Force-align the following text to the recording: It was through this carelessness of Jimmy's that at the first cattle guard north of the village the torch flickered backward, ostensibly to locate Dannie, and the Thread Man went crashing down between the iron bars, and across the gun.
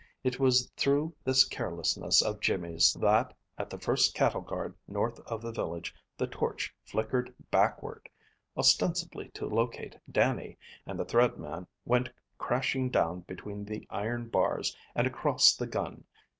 It 0.23 0.39
was 0.39 0.71
through 0.75 1.13
this 1.23 1.43
carelessness 1.47 2.23
of 2.23 2.39
Jimmy's 2.39 2.93
that 2.95 3.35
at 3.59 3.69
the 3.69 3.77
first 3.77 4.15
cattle 4.15 4.41
guard 4.41 4.73
north 4.87 5.19
of 5.27 5.43
the 5.43 5.51
village 5.51 5.93
the 6.17 6.25
torch 6.25 6.73
flickered 6.83 7.31
backward, 7.51 8.09
ostensibly 8.57 9.29
to 9.35 9.45
locate 9.45 9.99
Dannie, 10.11 10.57
and 10.87 10.97
the 10.99 11.05
Thread 11.05 11.37
Man 11.37 11.67
went 11.85 12.09
crashing 12.39 12.89
down 12.89 13.19
between 13.27 13.63
the 13.63 13.85
iron 13.91 14.27
bars, 14.29 14.75
and 14.95 15.05
across 15.05 15.55
the 15.55 15.67
gun. 15.67 16.03